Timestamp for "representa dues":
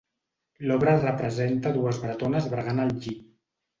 1.03-1.99